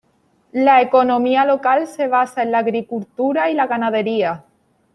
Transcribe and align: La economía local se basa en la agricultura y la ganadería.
La 0.53 0.81
economía 0.81 1.45
local 1.45 1.85
se 1.85 2.07
basa 2.07 2.41
en 2.41 2.51
la 2.51 2.57
agricultura 2.57 3.51
y 3.51 3.53
la 3.53 3.67
ganadería. 3.67 4.43